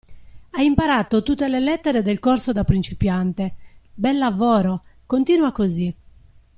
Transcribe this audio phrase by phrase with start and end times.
[0.49, 3.53] Hai imparato tutte le lettere del corso da principiante.
[3.93, 5.95] Bel lavoro, continua così!